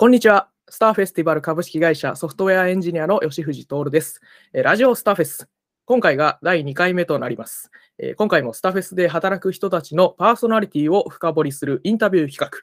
[0.00, 0.48] こんにちは。
[0.70, 4.22] スターフェスティバル株式会社ソフトウェアエンジニアの吉藤徹です。
[4.54, 5.46] えーラジオスターフェス。
[5.84, 7.70] 今回が第2回目となります。
[7.98, 12.60] えー今回もスターフェスで働く人たちのパーソナリティを深掘りするインタビュー企画、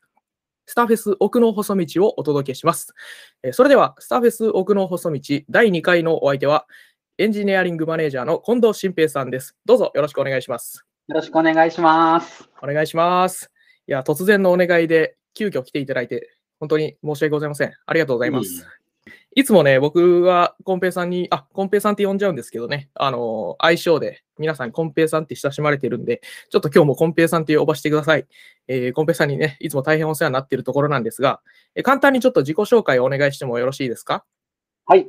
[0.65, 2.95] スターフェス奥の細道をお届けします。
[3.43, 6.65] えーそれでは、スターフェス奥の細道第2回のお相手は、
[7.19, 9.55] エンジニアリングマネージャーの近藤新平さんです。
[9.63, 10.87] どうぞよろしくお願いします。
[11.07, 12.49] よろしくお願いします。
[12.63, 13.51] お願いします。
[13.87, 17.73] いや、突然のお願いで、急遽来ていただいて、本当に申し訳ございません。
[17.85, 18.65] ありがとうございまいす。
[19.35, 28.25] いつもね、僕はコンペイさんに、あ、コンペイさんって呼んじゃうんですけどね、あの、相性で皆さんコンペイさんって親しまれてるんで、ちょっと今日もコンペイさんって呼ばせてください。
[28.67, 31.41] えーコンペイさんにね、いつも大変お世話になっているところなんですが、
[31.75, 34.23] えー簡単にちょっと自己紹介をお願いしてもよろしいですか？
[34.87, 35.07] はい。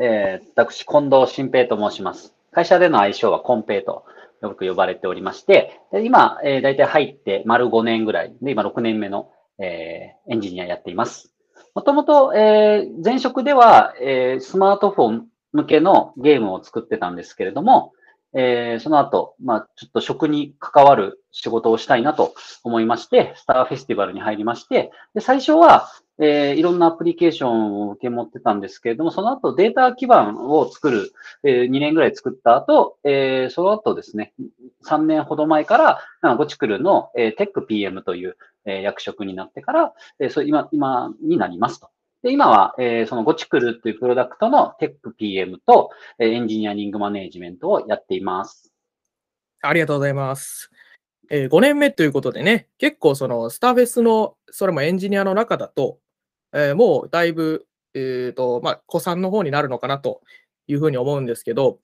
[0.00, 2.34] えー、私、近藤新平と申します。
[2.50, 4.04] 会社での愛称はコンペイと
[4.42, 11.32] よく呼ばれておりまして、で今、えー、大体入って丸5年ぐらいで、今6年目の、えーエンジニアやっています。
[11.74, 17.92] もともと、えー前職では、えースマートフォン向けのゲームを作ってたんですけれども、
[18.32, 25.88] えーその後、まあ、ちょっと食に関わる仕事をしたいなと思いまして、スターフェスティバルに入りまして、で最初は、
[26.22, 31.12] えーいろんなアプリケーションを受け持ってたんですけれども、その後データ基盤を作る、
[31.44, 34.32] え2年ぐらい作った後、えーその後ですね、
[34.86, 41.90] 3年ほど前から、ゴチクルの、えーテック PM という、えー役職になってから、えーそ今、今になりますと。
[42.22, 48.72] で、今は、えーそのゴチクルというプロダクトのテック PM と、えーエンジニアリングマネージメントをやっています。
[49.62, 50.70] ありがとうございます。
[51.30, 55.98] え5年目ということでね、結構そのスターフェスの、それもエンジニアの中だと、
[56.52, 60.22] えーもうだいぶ、えーとまあ、古参の方になるのかなと
[60.66, 61.78] いうふうに思うんですけど、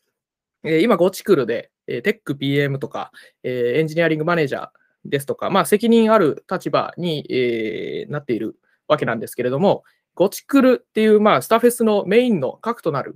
[0.65, 3.13] えー今、ゴチクルで、えーテック PM とか、
[3.45, 4.69] えーエンジニアリングマネージャー
[5.09, 8.57] ですとか、まあ、責任ある立場に、えーなっている
[8.89, 13.15] わけなんですけれども、ゴチクルっていう、まあ、スターフェスのメインの核となる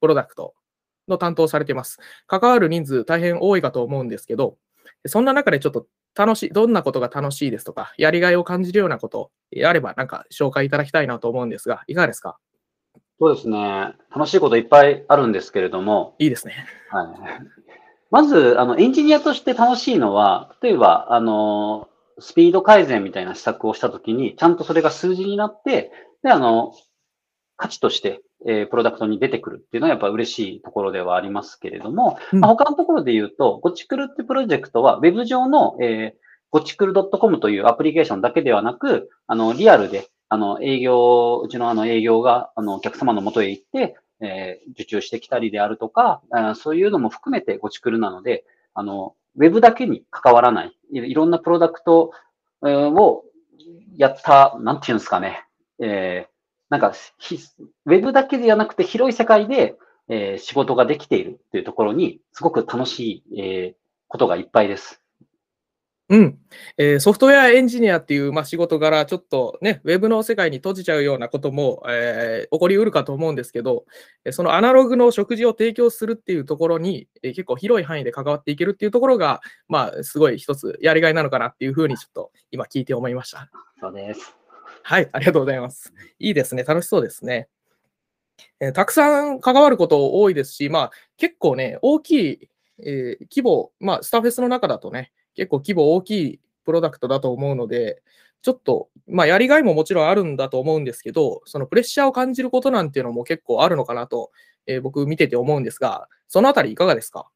[0.00, 0.54] プロダクト
[1.08, 1.98] の担当をされています。
[2.26, 4.56] 関わる人数大変多いかと思うんですけど、
[5.06, 9.30] そんな中でちょっと楽しい、どんなことが楽しいですとか、やりがいを感じるようなこと
[9.64, 12.38] あれば、なんか紹介いただきたいなと思うんですが、いかがですか？
[13.18, 13.94] そうですね。
[14.14, 16.66] 楽しいこといっぱいあるんですけれども、いいですね。
[16.90, 17.06] はい。
[18.12, 25.90] まず、あの、エンジニアとして楽しいのは、例えば、あの、スピード改善みたいな施策をしたときに、ちゃんとそれが数字になって、
[26.22, 26.74] で、あの、
[27.56, 32.40] 価値として、えープロダクトに出てくるっていうのはやっぱ嬉しいところではありますけれども、うん。
[32.40, 48.44] まあ、他のところで言うと、ゴチクルってプロジェクトは、ウェブ上の、えー、ゴチクル .com というアプリケーションだけではなく、あの、リアルで、あの、営業、うちのあの営業が、あの、お客様の元へ行って、えー受注してきたりであるとか、あそういうのも含めてゴチクルなので、
[48.74, 52.12] あの、ウェブだけに関わらない、いろんなプロダクト
[52.70, 53.24] を
[53.96, 55.44] やった、なんていうんですかね、
[55.80, 56.32] えー
[56.70, 57.38] なんかひ、
[57.84, 59.76] ウェブだけではなくて広い世界で、
[60.08, 65.01] えー仕事ができているっていうところに、すごく楽しい、えーことがいっぱいです。
[66.12, 66.38] うん。
[66.76, 73.86] えーソフトウェアエンジニアっていう、まあ、仕事柄、ちょっとね、ウェブの世界に閉じちゃうようなことも、えー起こりうるかと思うんですけど、
[74.26, 83.50] えーそのアナログの食事を提供するっていうところに、えー結構広い範囲で関わっていけるっていうところが、まあ、すごい一つやりがいなのかなっていうふうに、ちょっと今聞いて思いました。
[83.80, 84.36] そうです。
[84.82, 85.94] はい、ありがとうございます。
[86.18, 87.48] いいですね、楽しそうですね。
[88.60, 92.48] えーたくさん関わること多いですし、まあ、結構ね、大きい、
[92.84, 98.02] えー規模、まあ、スターフェスの中だとね、結構規模大きいプロダクトだと思うので、
[98.42, 104.30] ちょっと、まあ、やりがいももちろんあるんだと思うんですけど、そのプレッシャーを感じることなんていうのも結構あるのかなと、
[104.66, 107.28] えー僕見てて思うんですが、そのあたりいかがですか？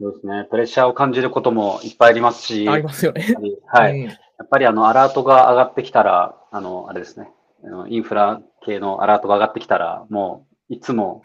[0.00, 0.46] そうですね。
[0.50, 3.26] プレッシャーを感じることもいっぱいありますし、ありますよね。
[3.26, 4.00] やっぱりはい。
[4.00, 7.30] うんやっぱりあの、アラートが上がってきたら、あの、あれですね。
[7.88, 11.22] インフラ系のアラートが上がってきたら、もう、いつも、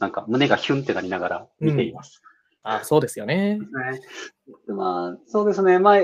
[0.00, 2.22] なんか胸がヒュンってなりながら見ています。
[2.68, 3.60] あそうですよね。
[4.68, 5.78] まあ、そうですね。
[5.78, 5.98] まあ、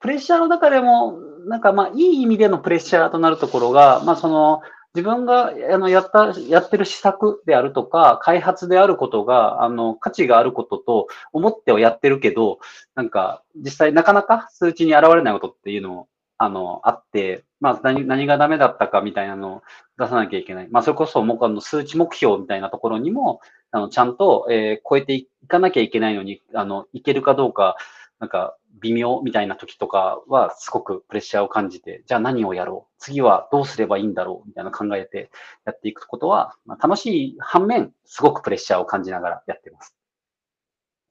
[0.00, 4.60] プレッシャーの中でも、なんかまあ、いい意味でのプレッシャーとなるところが、まあ、その、
[4.94, 12.58] 自分があのやった、やってる施策であるとか、開発であることが、あの、価値があることと思ってはやってるけど、
[12.96, 19.62] なんか、実際なかなか数値に現れないことっていうのも、あの、あって、まあ、何、何がダメだったかみたいなのを
[19.98, 20.68] 出さなきゃいけない。
[20.70, 23.40] まあ、それこそ、もうあの、数値目標みたいなところにも、
[23.72, 27.76] あの、ちゃんと、えー超えていかなきゃいけないのに、あの、いけるかどうか、
[28.20, 32.94] なんか、微妙みたいな時とかは、すごくプレッシャーを感じて、じゃあ何をやろう？
[32.98, 34.48] 次はどうすればいいんだろう？
[34.48, 35.30] みたいな考えて
[35.66, 39.96] やっていくことは、まあ、楽しい反面、すごくプレッシャーを感じながらやってます。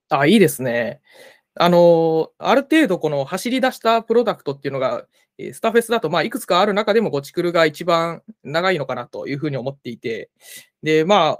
[0.09, 1.01] あ、いいですね。
[1.59, 5.05] あの、ある程度この走り出したプロダクトっていうのが
[5.53, 10.29] スタフェスだと、まあ、いくつかある中でもゴチクルが一番長いのかなというふうに思っていて、
[10.83, 11.37] で、ま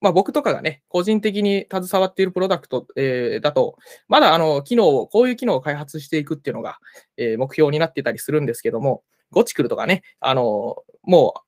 [0.00, 3.76] まあ、僕とかがね、個人的に携わっているプロダクト、えー、だと、
[4.08, 6.78] まだあの機能を、こういう機能を開発していくっていうのが、
[7.18, 11.40] えー、目標になってたりするんですけども、ゴチクルとかね、あのもう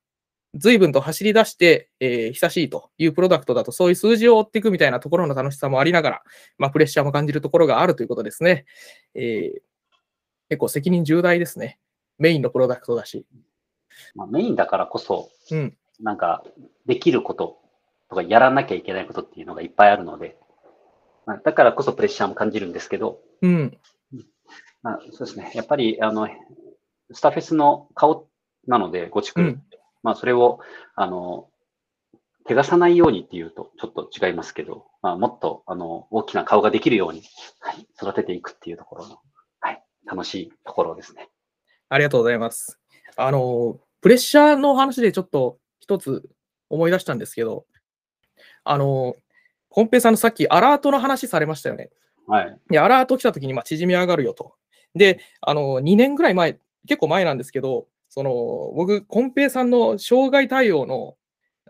[0.54, 6.22] 随分と走り出して、えー、久しいというプロダクトだと、そういう数字を追っていくみたいなところの楽しさもありながら、
[6.58, 8.66] まあ、プレッシャーも感じるところがあるということですね。
[9.14, 9.60] えー、
[10.50, 11.78] 結構責任重大ですね。
[12.18, 13.26] メインのプロダクトだし。
[14.14, 16.44] まあ、メインだからこそ、うん、なんか、
[16.86, 17.58] できること
[18.10, 20.36] とかやらなきゃいけないことっていうのがいっぱいあるので、
[21.24, 23.78] まあ、だからこそプレッシャーも感じるんですけど、うん。
[24.82, 25.52] まあ、そうですね。
[25.54, 26.28] やっぱり、あの、
[27.12, 28.28] スタフェスの顔
[28.66, 29.62] なので、ゴチクル、うん、
[30.02, 30.60] まあ、それを、
[30.94, 31.48] あの、
[32.48, 37.22] 汚さないようにっていうとちょっと違いますけど、まあ、もっと、あの、大きな顔ができるように、
[37.60, 39.18] はい、育てていくっていうところの、
[39.60, 41.28] はい、楽しいところですね。
[41.88, 42.80] ありがとうございます。
[43.16, 46.28] あの、プレッシャーの話でちょっと一つ
[46.68, 47.66] 思い出したんですけど、
[48.64, 49.14] あの、
[49.68, 51.90] コンペイさんのさっきアラートの話されましたよね。
[52.26, 52.58] はい。
[52.70, 54.54] で、アラート来た時にまあ縮み上がるよと。
[54.94, 58.30] で、あの、2年ぐらい前、結構前なんですけど、その、
[58.74, 61.16] 僕、コンペイさんの障害対応の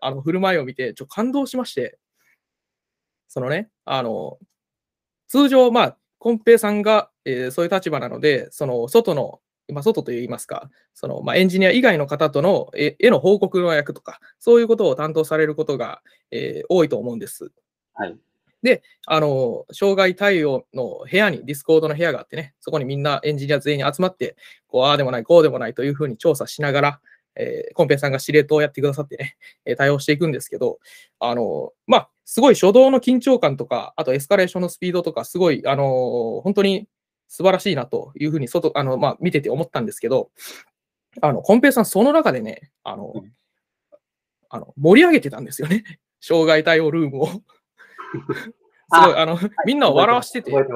[0.01, 2.01] あの振る舞いを見て、ちょ感動しまして、
[3.29, 4.39] そのね、あの、
[5.29, 9.41] 通常、まあ、コンペイさんが、えー、そういう立場なので、その外の
[9.73, 16.03] まあ、外といいますか、そのまあ、エンジニア以外の方とのへの報告の役とか、そういうことを担当されることが、
[16.33, 17.53] えー、多いと思うんです。
[17.95, 18.17] はい、
[18.63, 24.37] で、あの、障害対応の部屋に、ディスコードの部屋があってね、そこにみんなエンジニア全員集まって、
[24.69, 27.01] こう、ああでもない、こうでもないというふうに調査しながら、
[27.35, 30.79] えー、コンペイさんが司令塔をやってくださってね、えー、対応していくんですけど、
[31.19, 36.87] あの、まあ、すごい初動の緊張感とか、あとエスカレーションのスピードとか、すごい、あの本当に
[37.29, 40.31] 素晴らしいなというふうに外、あの、まあ、見てて思ったんですけど、
[41.21, 43.33] あの、コンペイさん、その中でね、あの、うん、
[44.49, 45.85] あの盛り上げてたんですよね。
[46.21, 47.29] 障害対応ルームを。
[48.95, 50.67] すごい、あの、みんなを笑わしてて、はい、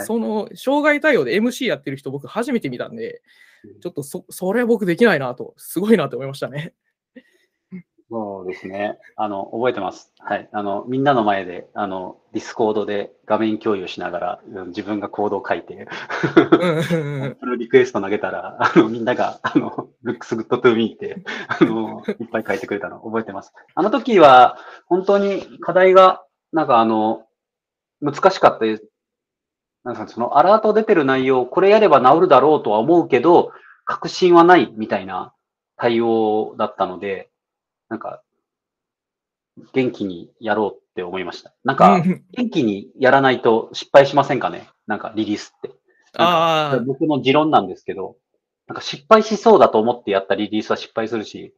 [0.00, 3.22] その、障害対応で MC やってる人、僕初めて見たんで、
[3.80, 6.74] ちょっとそ、それは僕できないなと、すごいなと思いましたね。
[8.08, 8.98] そうですね。
[9.16, 10.12] あの、覚えてます。
[10.20, 10.48] はい。
[10.52, 15.88] あの、みんなの前で、あの、ディスコードで画面共有しながら、自分がコードを書いて、
[16.34, 21.16] プルリクエスト投げたら、あの、みんなが、あの、looks good to me って、
[21.48, 23.52] あの、いっぱい書いてくれたの覚えてます。
[23.74, 24.56] あの時は、
[24.86, 26.22] 本当に課題が、
[26.56, 27.26] なんかあの、
[28.00, 28.88] 難しかったです。
[29.84, 33.52] なんかそのアラート出てる内容、これやれば治るだろうとは思うけど、
[33.84, 35.34] 確信はないみたいな
[35.76, 37.28] 対応だったので、
[37.90, 38.22] なんか、
[39.74, 41.52] 元気にやろうって思いました。
[41.62, 44.66] なんか、元気にやらないと失敗しませんかね？
[44.86, 45.70] なんかリリースって。
[46.16, 46.78] ああ。
[46.80, 48.16] 僕の持論なんですけど、
[48.66, 51.54] なんか失敗しそうだと思ってやったリリースは失敗するし、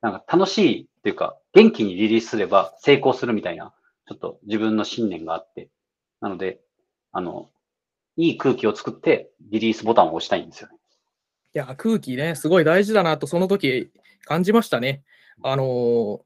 [0.00, 3.74] なんか楽しいっていうか、元気にリリースすれば成功するみたいな、
[4.08, 5.68] ちょっと自分の信念があって、
[6.22, 6.60] なので、
[7.12, 7.50] あの、
[8.16, 10.74] いい空気を作ってリリースボタンを押したいんですよね。
[11.54, 13.90] いや、空気ね、すごい大事だなと、その時
[14.24, 15.02] 感じましたね。
[15.42, 16.22] あの、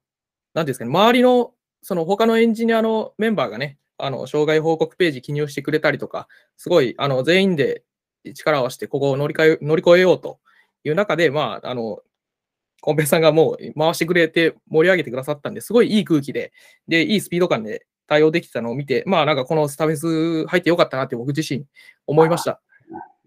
[0.55, 1.52] なんですかね、周りの、
[1.82, 7.82] その他のエンジニアのメンバーがね、あの、障害報告ページ記入してくれたりとか、すごい、あの、全員で
[8.32, 10.38] 力を合わせて、ここを乗り換え、乗り越えようと
[10.84, 12.00] いう中で、まあ、あの、
[12.82, 16.53] コンペさんがもう回してくれて盛り上げてくださったんですごいいい空気で、
[16.89, 21.65] で、いいスピード感で対応できてたのを見て、まあなんかこのスタフェス入ってよかったなって僕自身
[22.06, 22.60] 思いました。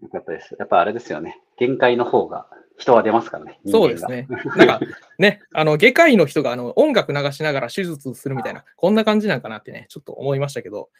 [0.02, 0.54] よかったです。
[0.58, 1.40] やっぱあれですよね。
[1.58, 2.46] 限界の方が
[2.76, 3.58] 人は出ますからね。
[3.66, 4.28] そうですね。
[4.56, 4.80] なんか
[5.18, 10.90] ね、あの外科医の人があの音楽流しながら手術するみたいな、こんな感じなんかなってね、ちょっと思いましたけど、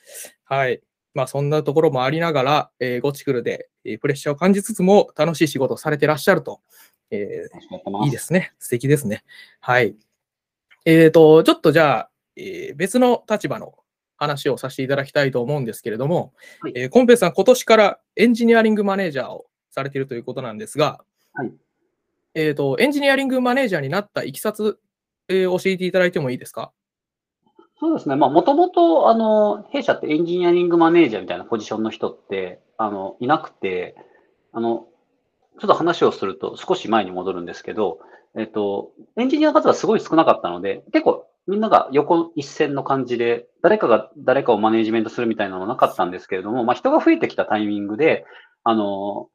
[0.44, 0.80] はい。
[1.12, 6.60] まあそんなところもありながら、えー、ゴチクルで、えー、プレッシャーを感じつつも楽しい仕事をされてらっしゃると、
[7.10, 8.52] えー、いいですね。
[8.58, 9.24] 素敵ですね。
[9.60, 9.94] はい。
[10.84, 13.74] えっ、ー、と、ちょっとじゃあ、えー、別の立場の
[14.16, 21.52] 話をさせていただきたいと思うんですけれども、はい、えー、コンペさん、今年からエンジニアリングマネージャーをされているということなんですが、はい、
[22.34, 24.78] えっ、ー、と、エンジニアリングマネージャーになったいきさつ、
[25.28, 26.72] えー、教えていただいてもいいですか？
[27.78, 28.16] そうですね。
[28.16, 33.96] まあ、もともと、あの、弊社ってエンジニアリングマネージャーみたいなポジションの人って、あの、いなくて、
[34.52, 34.86] あの、
[35.58, 37.98] ちょっと話をすると少し前に戻るんですけど、
[38.36, 48.26] えっ、と、エンジニアの数がすごい少なかったので、結構みんなが横一線の感じで、誰かが誰かをマネジメントするみたいなのはなかったんですけれども、まあ、人が増えてきたタイミングで、
[48.64, 49.28] あの、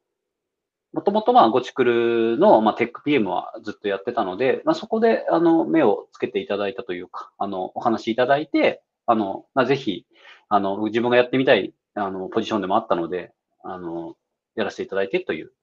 [0.93, 10.05] もともとまあ、ゴチクルの、まあ、テック PM はずっとやってたので、まあ、そこで、あの、目をつけていただいたというか、あの、お話いただいて、あの、まあ、ぜひ、
[10.49, 13.31] あの、自分がやってみたい、あの、ポジションでもあったので、
[13.63, 14.15] あの、
[14.55, 15.53] やらせていただいてという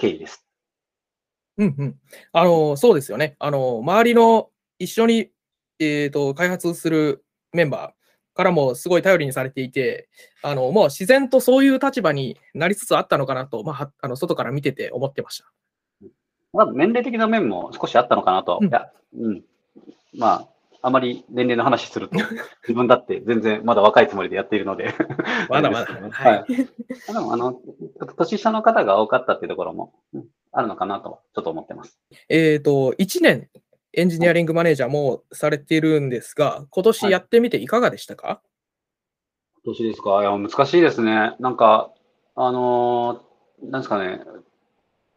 [0.00, 0.46] 経緯です。
[1.58, 1.94] うんうん。
[2.32, 3.36] あの、そうですよね。
[3.38, 5.30] あの、周りの一緒に、
[5.78, 10.08] えーと、開発するメンバーからもすごい頼りにされていて、
[10.42, 15.52] あの、もう自然とそういう立場になりつつあったのかなと、まあ、あの外から見てて思ってました。
[16.52, 18.58] まず年齢的な面も少しあったのかなと。
[18.60, 19.44] うん、いや、うん。
[20.16, 20.48] まあ、
[20.82, 22.16] あまり年齢の話すると、
[22.62, 24.94] 自分だって全然まだ若いつもりでやっているので
[25.48, 25.86] まだまだ。
[26.10, 26.56] はい。
[26.56, 27.60] でも、あの、
[28.16, 29.92] 年下の方が多かったっていうところも、
[30.52, 31.98] あるのかなと、ちょっと思ってます。
[32.28, 33.48] えっ、と、1年
[33.92, 38.38] エンジニアリングマネージャーもされているんですが、今年やってみていかがでしたか、はい、
[39.64, 40.20] 今年ですか？
[40.20, 41.34] いや、難しいですね。
[41.40, 41.92] なんか、
[42.36, 44.20] あのー、なんですかね、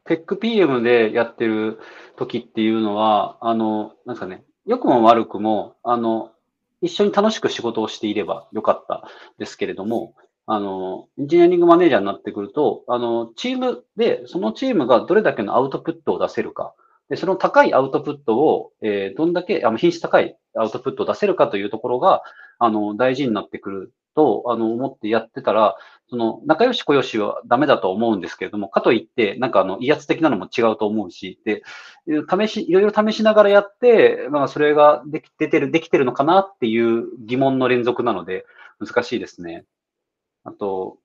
[0.05, 1.79] テック PM でやってる
[2.17, 6.31] 時っていうのは、あの、なんですかね、良くも悪くも、あの、
[6.81, 10.15] 一緒に楽しく仕事をしていればよかったですけれども、
[10.45, 16.73] あの、エンジニアリングマネージャーになってくると、あの、チームで、そのチームがどれだけのアウトプットを出せるか、
[17.09, 22.21] で、その高いアウトプットを、えー、どんだけ、あの、品質高いアウトプットを出せるかというところが、
[22.59, 25.75] あの、大事になってくると、あの、思ってやってたら、
[26.09, 31.63] その、仲良し小良しはダメだと思うんですけれども、かといって、なんかあの、威圧的なのも違うと思うし、で、
[32.29, 38.45] 試し、いろいろ試しながらやって、まあ、それができ、出てる、できてるのかなっていう疑問の連続なので、
[38.79, 39.65] 難しいですね。
[40.43, 40.97] あと、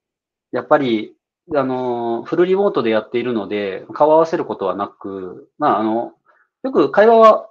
[0.52, 1.14] やっぱり、
[1.54, 6.12] あの、フルリモートでやっているので、顔合わせることはなく、まあ、あの、
[6.62, 7.48] よく会話は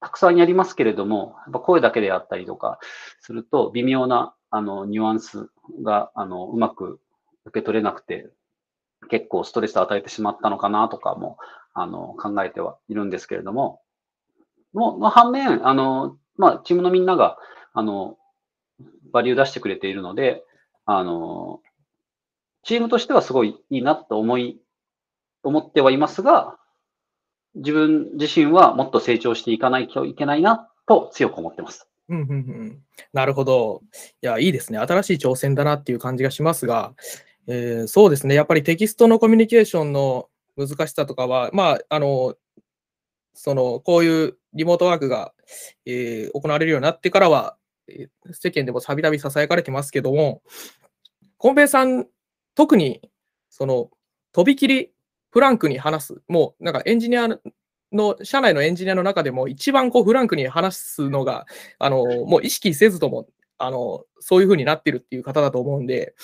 [0.00, 2.78] たくさんやりますけれども、やっぱ声だけであったりとか
[3.20, 5.50] すると、微妙な、あの、ニュアンス
[5.82, 7.00] が、あの、うまく
[7.44, 8.30] 受け取れなくて、
[9.10, 11.38] 結構ストレスを与えてしまったのかなとかも、
[11.74, 13.80] あの、考えてはいるんですけれども、
[14.74, 17.36] の、の反面、あの、まあ、チームのみんなが、
[17.72, 18.16] あの、
[19.12, 20.44] バリュー出してくれているので、
[20.84, 21.60] あの、
[22.62, 24.60] チームとしてはすごいいいなと思い、
[25.42, 26.58] 思ってはいますが、
[27.54, 31.88] 自分自身はもっと成長していかないといけないなと強く思ってます。
[32.08, 33.82] うんうんうん、なるほど。
[34.22, 34.78] いや、いいですね。
[34.78, 36.94] 新しい挑戦だなっていう感じがしますが、
[37.46, 38.34] えー、そうですね。
[38.34, 42.34] やっぱりテキストのコミュニケーションの難しさとかは、まあ、あの、
[43.34, 45.32] その、こういうリモートワークが、
[45.86, 47.56] えー、行われるようになってからは、
[48.32, 50.42] 世間でもたびたび囁かれてますけども、
[51.36, 52.06] コンペイさん、
[52.54, 53.00] 特に、
[53.50, 53.90] その、
[54.32, 54.92] とびきり
[55.30, 57.28] フランクに話す、もうなんかエンジニア
[57.92, 61.46] の、社内のエンジニアの中でも一番こうフランクに話すのが、
[61.78, 63.28] あの、もう意識せずとも、
[63.58, 66.14] あの、そういう風になってるっていう方だと思うんで、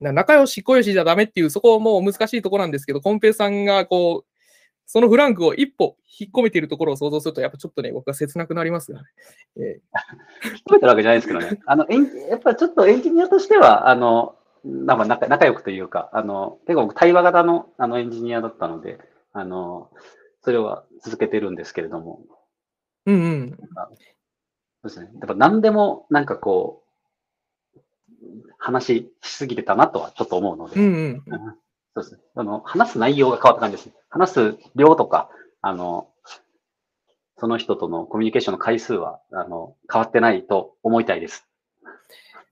[0.00, 4.32] 仲良し、小良しじゃダメっていう、そこも難しいところなんですけど、コンペイさんがこう、
[4.86, 9.08] そのフランクを一歩引っ込めているところを想像すると、やっぱちょっとね、僕は切なくなりますがね。
[9.56, 9.78] えー、引っ
[10.68, 11.60] 込めてるわけじゃないですけどね。
[11.64, 11.86] あの、
[12.28, 14.34] やっぱちょっとエンジニアとしては、あの、
[14.64, 18.98] なんか仲仲良くというか、あの、結構対話型のあのエンジニアだったので、
[19.32, 19.90] あの、
[20.42, 22.22] それは続けてるんですけれども。
[23.06, 23.56] うんうん。
[24.82, 25.10] そうですね。
[25.20, 26.82] やっぱ何でもなんかこ
[27.74, 27.78] う、
[28.58, 30.80] 話しすぎてたなとはちょっと思うので。
[30.80, 31.22] うんうん、
[31.94, 32.20] そうですね。
[32.34, 33.92] あの、話す内容が変わった感じですね。
[34.08, 35.30] 話す量とか、
[35.60, 36.08] あの、
[37.38, 41.46] その人とのコミュニケーションの回数は、あの、変わってないと思いたいです。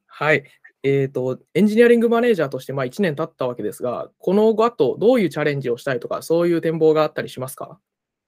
[0.06, 0.44] はい。
[0.82, 7.78] え、ー、と、エンジニアリングマネージャーとしてまあ1年経ったわけですが、この後、どういうチャレンジをしたいとか、そういう展望があったりしますか？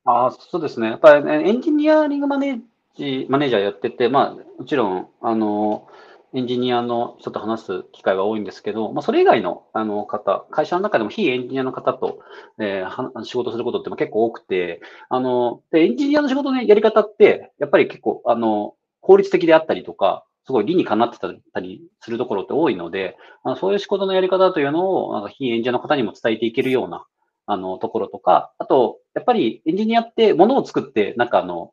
[0.04, 0.88] あそうですね。
[0.88, 2.60] やっぱり、ね、エンジニアリングマネー
[2.96, 5.86] ジマネージャーやってて、まあ、もちろん、あの、
[6.34, 12.20] エンジニアの人と話す機会が多いんですけど、まあ、それ以外のあの方、会社の中でも非エンジニアの方と、
[12.58, 14.80] えー、仕事することって結構多くて、
[15.10, 27.06] あの、でエンジニアの仕事のやり方って、やっぱり結構、あの、効率的であったりとか、すごい理にかなってたりするところって多いので、あのそういう仕事のやり方というのを、なんか非エンジニアの方にも伝えていけるような、
[27.46, 31.72] あの、ところとか、あと、やっぱりエンジニアってものを作って、なんかあの、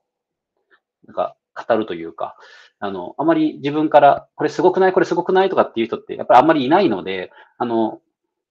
[1.07, 1.35] なんか
[1.67, 2.35] 語るというか、
[2.79, 7.99] あの、あまり自分から、これすごくない、これすごくないとかっていう人って、やっぱりあんまりいないので、あの、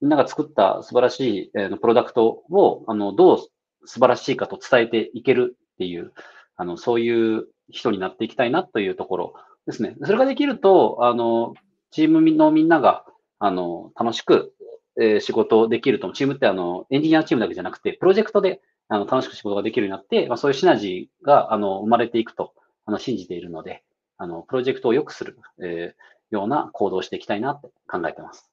[0.00, 3.38] みんなが作った素晴らしい、えー、プロダクトを、あの、どう
[3.84, 6.12] 素晴らしいかと伝えていけるっていう、
[6.56, 9.34] あの、そういう人になっていきたいなというところ。
[9.68, 9.96] ですね。
[10.02, 11.52] それができると、あの、
[11.90, 13.04] チームのみんなが、
[13.38, 14.54] あの、楽しく、
[14.98, 16.10] えー、仕事できると。
[16.10, 22.54] チームってあの、エンジニアチームだけじゃなくて、プロジェクトで、あの、楽しく仕事ができるようになって、まあ、そういうシナジーが、あの、生まれていくと、
[22.86, 23.84] あの、信じているので、
[24.16, 28.50] あの、プロジェクトを良くする、えー、ような行動をしていきたいなって考えてます。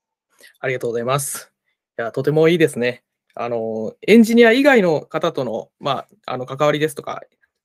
[0.60, 1.54] ありがとうございます。
[1.98, 3.04] いや、とてもいいですね。
[3.34, 7.22] あの、エンジニア以外の方との、まあ、あの、関わりですとか、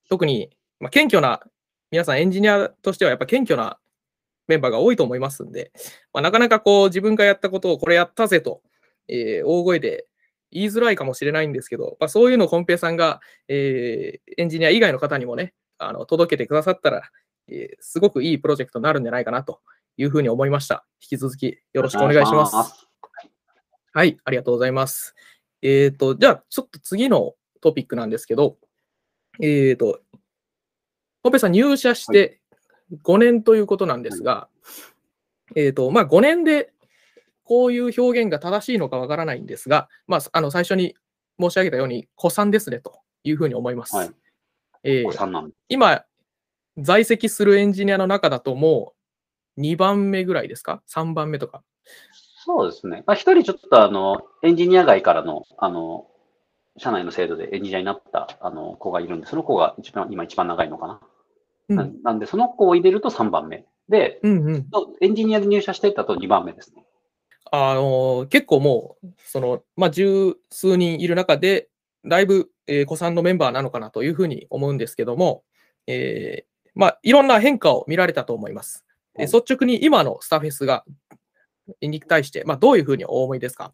[0.08, 1.40] 特に、まあ、謙虚な
[1.90, 3.78] 皆さんエンジニアとしてはやっぱ謙虚な
[4.46, 5.72] メンバーが多いと思いますんで、
[6.12, 8.62] まあ、なかなかこう自分がやったことをこれやったぜと、
[9.08, 10.06] えー、大声で
[10.52, 17.02] 言いづらいかもしれないんですけど、まあ、そういうのをコンペイさんが、えー、エンジニア以外の方にもね、あの届けてくださったら、
[17.48, 19.60] えー、すごくいいプロジェクトになるんじゃないかなと
[19.96, 20.84] いうふうに思いました。
[21.00, 22.86] 引き続きよろしくお願いします。
[23.92, 25.14] はい、ありがとうございます。
[25.62, 28.56] えっ、ー、と、じゃあ、ちょっと次のトピックなんですけど、
[29.40, 30.00] えっ、ー、と、
[31.22, 32.40] コンペイさん入社して
[33.04, 34.48] 5年ということなんですが、は
[35.56, 36.72] い、えっ、と、まあ、5年で
[37.44, 40.94] こういう表現が正しいのかわからないんですが、まあ、あの最初に
[41.40, 43.96] 申し上げたように、古参ですねというふうに思います。
[43.96, 44.10] はい、
[44.84, 46.04] えー、今、
[46.78, 48.94] 在籍するエンジニアの中だとも
[49.56, 51.62] う2番目ぐらいですか ?3 番目とか。
[52.44, 53.02] そうですね。
[53.06, 56.06] まあ、一人ちょっとあのエンジニア外からのあの
[56.78, 61.00] 社内の制度でエンジニアになったあの子がいるんで、その子が一番今一番長いのかな。
[61.70, 63.64] うん、なんで、その子を入れると3番目。
[63.88, 64.66] で、うんうん、
[65.00, 66.84] エンジニアで入社していったと2番目ですね。
[67.52, 71.68] あの結構もう、その、まあ、十数人いる中で、
[72.04, 75.42] だいぶ、えー、子さんのメンバーなのかなというふうに思うんですけども、
[75.86, 78.84] えー、まあ、いろんな変化を見られたと思います。
[79.18, 80.84] えー、率直に今のスタフェスが、
[81.82, 83.72] に対して、まあ、どういうふうにお思いですか？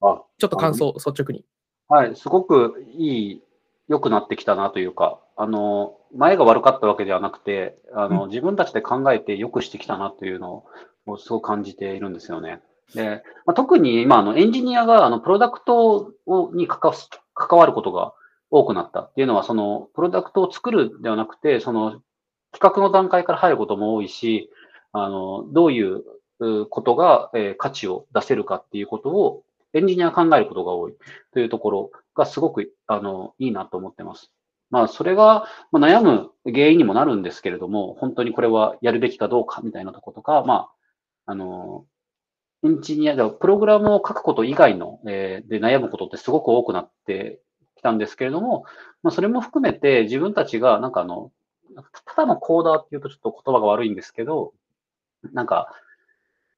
[0.00, 1.44] あちょっと感想、率直に。
[1.88, 3.42] はい、すごくいい、
[3.88, 10.64] 良くなってきたなというか、あの、前が悪かったわけではなくて、あの、うん、自分たちで考えて良くしてきたなというの
[11.06, 12.60] を、すごく感じているんですよね。
[12.94, 16.92] で、まあ、特に今、あの、エンジニアが、あの、プロダクトをに関
[17.58, 18.14] わることが
[18.50, 22.00] 多くなったっていうのは、その、プロダクトを作るではなくて、その、
[22.52, 24.50] 企画の段階から入ることも多いし、
[24.92, 26.04] あの、どういう
[26.68, 29.42] ことが、えー、価値を出せるかっていうことを、
[29.72, 30.94] エンジニアが考えることが多い
[31.32, 34.30] というところがすごく、あの、いいなと思ってます。
[34.74, 40.68] まあ、それが、悩む原因にもなるんですけれども、本当にこれはやるべきかどうかみたいなとことか、ま
[41.26, 41.86] あ、あの、
[42.64, 47.38] エンジニアではプログラムを書くこと以外の、えー、で悩むことってすごく多くなって
[47.76, 48.64] きたんですけれども、
[49.04, 51.30] まあ、それも含めて自分たちがなんかあの、
[52.04, 54.54] ただのコーダーっていうとちょっと言葉が悪いんですけど、
[55.32, 55.68] なんか、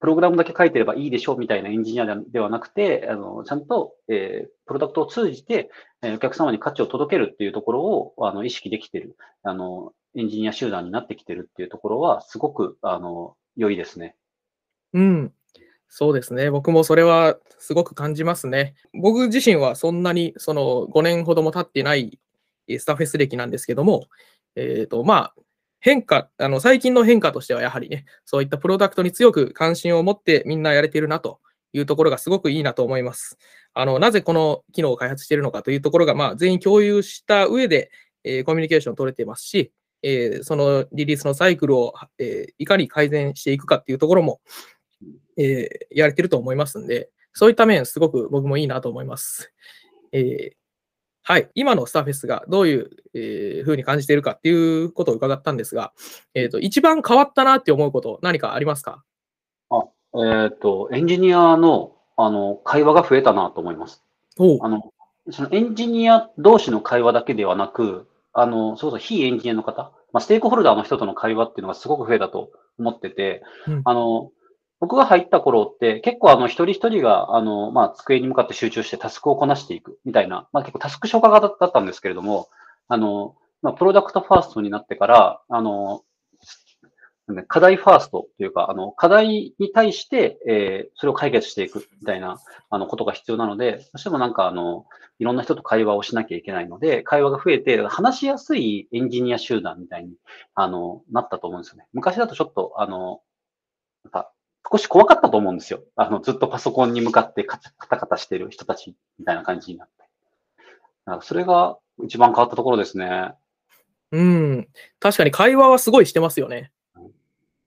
[0.00, 5.70] プログラムだけ書いてればいいでしょうみたいなエンジニアではなくて、あのちゃんと、えー、プロダクトを通じて、
[6.02, 14.16] えー、お客様に価値を届けるっていうところをあの意識できてるあの、エンジニア集団になってきてるっていうところは、すごくあの良いですね。
[14.92, 15.32] うん。
[15.88, 16.50] そうですね。
[16.50, 18.74] 僕もそれはすごく感じますね。
[18.92, 22.18] 僕自身はそんなにその5年ほども経ってない
[22.68, 24.06] スタッフェス歴なんですけども、
[24.56, 25.35] えっ、ー、と、まあ、
[25.87, 31.38] 変化、あの、最近の変化としてはやはりね、そういったプロダクトに強く関心を持ってみんなやれてるなと
[31.72, 33.38] いうところがすごくいいなと思います。
[33.72, 37.92] あの、なぜこの機能を開発しているのかというところが、まあ、全員共有した上で、
[38.25, 39.72] えー、コミュニケーション取れていますし、
[40.03, 44.40] えー、そのリリースのサイクルを、えー、いかに改善していくかっていうところも、
[45.37, 49.53] えー、やれてると思いますんで、そういった面、すごく僕もいいなと思います。
[50.11, 50.53] えー、
[51.28, 54.52] はい、今のスターフェスがどういう、えー、風に感じているかってい
[54.84, 55.92] うことを伺ったんですが、
[56.34, 59.02] えーと、一番変わったなって思うこと、何かありますか？
[59.70, 64.04] あえっ、ー、と、エンジニアのあの会話が増えたなと思います。
[64.38, 64.92] あの
[65.32, 74.30] そのエンジニア同士の会話だけではなく、あのそうそう、非エンジニアの方、まあ、ステークホルダーの人との会話っていうのがすごく増えたと思ってて、うん、あの
[74.80, 82.48] 僕が入った頃って結構あの一人一人があの、まあ、机に向かって集中してタスクをこなしていくみたいな、まあ、結構タスク消化型だったんですけれども、
[82.88, 86.02] あの、まあ、プロダクトファーストになってから、あの、
[87.48, 92.38] 課題ファーストというか、あの、課題に対して、えー、それを解決していくみたいな、
[92.70, 94.86] あの、ことが必要なので、どうしてもなんか、あの、
[95.18, 100.14] いろんな人と会話をしなきゃいけないので、会話が増えて、話しやすいエンジニア集団みたいに、
[100.54, 101.88] あの、なったと思うんですよね。
[101.92, 103.22] 昔だとちょっと、あの、
[104.04, 104.30] なんか、
[104.70, 105.85] 少し怖かったと思うんですよ。
[105.94, 109.96] あの、ずっとパソコンに向かってカタカタしてる人たちみたいな感じになって。
[111.05, 113.35] かそれが一番変わったところですね。
[114.12, 114.68] うん。
[114.98, 116.72] 確かに会話はすごいしてますよね。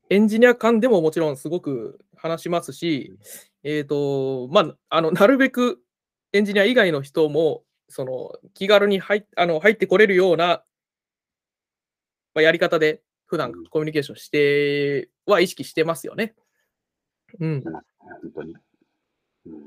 [0.09, 3.13] エンジニア間でももちろんすごく話しますし、
[3.63, 5.81] えっ、ー、と、まあ、あの、なるべく
[6.33, 10.63] エンジニア以外の人も、その、気軽に入あの入ってこれるような、
[12.33, 16.33] まあ、やり方で普段コミュニケーションしては意識してますよね。
[17.39, 17.63] うん。
[17.63, 17.81] 本
[18.33, 18.55] 当に。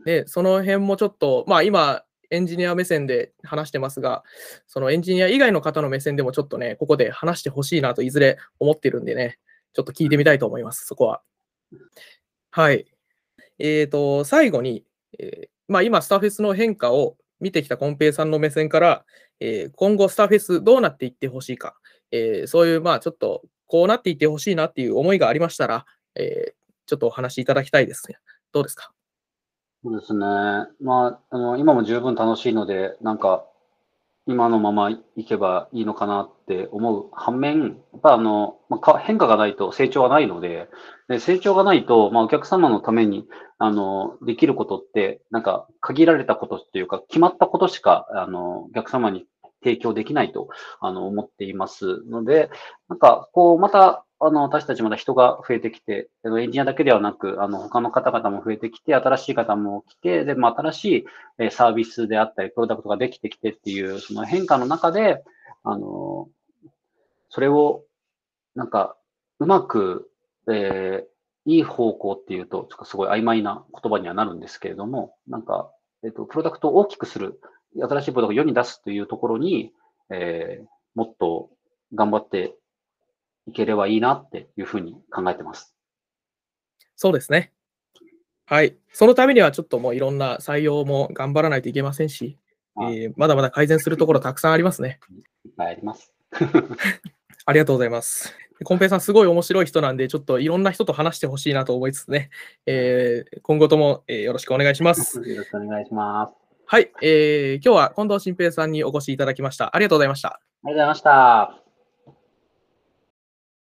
[0.04, 4.24] で、その辺もちょっと、まあ今、エンジニア目線で話してますが、
[4.66, 9.38] そのエンジニア以外の方の目線でもちょっとね、ここで話してほしいなといずれ思ってるんでね、
[9.74, 11.22] ちょっと聞いてみたいと思います、そこは。
[12.50, 12.86] はい。
[13.58, 14.84] えっ、ー、と、最後に、
[15.18, 19.04] えー、まあ今、スタフェスの変化を見てきたコンペイさんの目線から、
[19.40, 21.76] えー、今後スタフェスどうなっていってほしいか、
[22.10, 26.54] えそういう、まあちょっとこうなっていってほしいなっていう思いがありましたら、え
[26.86, 28.18] ちょっとお話しいただきたいですね。
[28.52, 28.92] どうですか？
[29.84, 30.20] そうですね。
[30.80, 33.44] まあ、あの、今も十分楽しいので、なんか、
[34.26, 37.60] 今のままいけばいいのかなって思う反面、
[37.92, 40.68] やっぱあの、まあ、変化がないと成長はないので、
[41.08, 43.26] で成長がないと、まあ、お客様のために、
[43.58, 49.26] あの、できることって、なんか限られたことっていうか、決まったことしか、あの、お客様に
[49.64, 50.48] 提供できないと、
[50.80, 52.48] あの、思っていますので、
[52.88, 60.84] なんか、こう、また、あの、私たちまだ人が増えてきて、エンジニアだけではなく、あの、他の方々も増えてきて、新しい方も来て、で、まあ、新し
[61.40, 65.24] いサービスであったり、プロダクトができてきてっていう、その変化の中で、
[65.64, 66.28] あの、
[67.30, 67.82] それを、
[68.54, 68.96] なんか、
[69.40, 70.08] うまく、
[70.48, 75.72] えー、いい方向っていうと、すごい曖昧な言葉にはなるんですけれども、なんか、
[76.04, 77.40] えっ、ー、と、プロダクトを大きくする、
[77.76, 79.72] 新しいプロダクトを世に出すというところに、
[80.10, 81.50] えー、もっと
[81.92, 82.54] 頑張って
[83.46, 85.74] いければいいなっていうふうに考えてます。
[86.96, 87.52] そうですね。
[88.46, 88.76] はい。
[88.92, 92.38] そのためにはちょっともういろんな採用も頑張らないといけませんし、
[92.80, 95.00] えー、まだまだ改善するところたくさんありますね。
[95.44, 96.12] いっぱいあります。
[97.44, 98.34] ありがとうございます。
[98.64, 102.30] コンペイさん、すごい面白い人なんで、ちょっといろんな人と話してほしいなと思いつつね、
[102.66, 105.18] えー、今後とも、えー、よろしくお願いします。
[105.28, 106.34] よろしくお願いします。
[106.66, 109.74] はい、えー、今日は近藤新平さんにお越しいただきました。
[109.74, 110.28] ありがとうございました。
[110.28, 111.61] ありがとうございました。